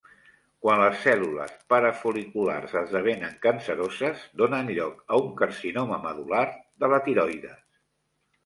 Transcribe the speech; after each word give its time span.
Quan 0.65 0.79
les 0.83 0.95
cèl·lules 1.01 1.51
parafol·liculars 1.73 2.73
esdevenen 2.81 3.37
canceroses, 3.45 4.25
donen 4.43 4.73
lloc 4.79 5.05
a 5.13 5.21
un 5.27 5.31
carcinoma 5.43 6.03
medul·lar 6.09 6.45
de 6.85 6.91
la 6.95 7.03
tiroides. 7.11 7.63